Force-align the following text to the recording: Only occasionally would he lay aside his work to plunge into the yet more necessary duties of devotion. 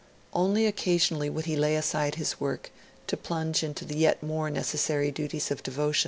Only 0.33 0.65
occasionally 0.65 1.29
would 1.29 1.45
he 1.45 1.55
lay 1.55 1.75
aside 1.75 2.15
his 2.15 2.39
work 2.39 2.71
to 3.05 3.15
plunge 3.15 3.61
into 3.61 3.85
the 3.85 3.97
yet 3.97 4.23
more 4.23 4.49
necessary 4.49 5.11
duties 5.11 5.51
of 5.51 5.61
devotion. 5.61 5.99